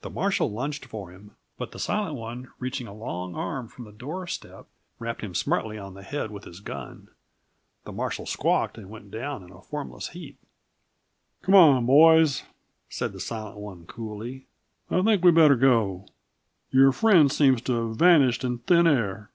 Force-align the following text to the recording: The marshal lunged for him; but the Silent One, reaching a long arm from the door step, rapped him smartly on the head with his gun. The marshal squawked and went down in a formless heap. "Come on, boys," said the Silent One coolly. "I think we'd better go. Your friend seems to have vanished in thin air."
The 0.00 0.10
marshal 0.10 0.50
lunged 0.50 0.84
for 0.84 1.10
him; 1.12 1.36
but 1.58 1.70
the 1.70 1.78
Silent 1.78 2.16
One, 2.16 2.50
reaching 2.58 2.88
a 2.88 2.92
long 2.92 3.36
arm 3.36 3.68
from 3.68 3.84
the 3.84 3.92
door 3.92 4.26
step, 4.26 4.66
rapped 4.98 5.20
him 5.20 5.32
smartly 5.32 5.78
on 5.78 5.94
the 5.94 6.02
head 6.02 6.32
with 6.32 6.42
his 6.42 6.58
gun. 6.58 7.06
The 7.84 7.92
marshal 7.92 8.26
squawked 8.26 8.76
and 8.78 8.90
went 8.90 9.12
down 9.12 9.44
in 9.44 9.52
a 9.52 9.60
formless 9.62 10.08
heap. 10.08 10.40
"Come 11.42 11.54
on, 11.54 11.86
boys," 11.86 12.42
said 12.88 13.12
the 13.12 13.20
Silent 13.20 13.56
One 13.58 13.86
coolly. 13.86 14.48
"I 14.90 15.00
think 15.02 15.24
we'd 15.24 15.36
better 15.36 15.54
go. 15.54 16.08
Your 16.72 16.90
friend 16.90 17.30
seems 17.30 17.62
to 17.62 17.74
have 17.86 17.96
vanished 17.96 18.42
in 18.42 18.58
thin 18.58 18.88
air." 18.88 19.30